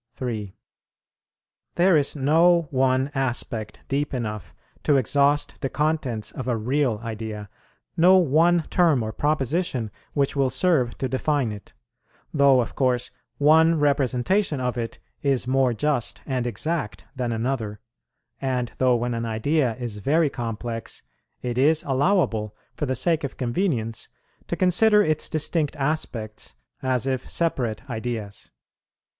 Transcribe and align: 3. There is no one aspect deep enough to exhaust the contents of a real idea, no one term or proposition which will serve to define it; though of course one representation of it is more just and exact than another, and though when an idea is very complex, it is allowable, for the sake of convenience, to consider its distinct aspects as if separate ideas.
3. 0.13 0.55
There 1.75 1.95
is 1.95 2.15
no 2.15 2.67
one 2.71 3.11
aspect 3.13 3.81
deep 3.87 4.15
enough 4.15 4.55
to 4.81 4.97
exhaust 4.97 5.61
the 5.61 5.69
contents 5.69 6.31
of 6.31 6.47
a 6.47 6.57
real 6.57 6.99
idea, 7.03 7.49
no 7.95 8.17
one 8.17 8.63
term 8.71 9.03
or 9.03 9.11
proposition 9.13 9.91
which 10.13 10.35
will 10.35 10.49
serve 10.49 10.97
to 10.97 11.07
define 11.07 11.51
it; 11.51 11.73
though 12.33 12.61
of 12.61 12.73
course 12.73 13.11
one 13.37 13.79
representation 13.79 14.59
of 14.59 14.75
it 14.75 14.97
is 15.21 15.45
more 15.45 15.71
just 15.71 16.21
and 16.25 16.47
exact 16.47 17.05
than 17.15 17.31
another, 17.31 17.79
and 18.41 18.71
though 18.79 18.95
when 18.95 19.13
an 19.13 19.25
idea 19.27 19.75
is 19.75 19.99
very 19.99 20.31
complex, 20.31 21.03
it 21.43 21.59
is 21.59 21.83
allowable, 21.83 22.55
for 22.73 22.87
the 22.87 22.95
sake 22.95 23.23
of 23.23 23.37
convenience, 23.37 24.09
to 24.47 24.55
consider 24.55 25.03
its 25.03 25.29
distinct 25.29 25.75
aspects 25.75 26.55
as 26.81 27.05
if 27.05 27.29
separate 27.29 27.87
ideas. 27.87 28.49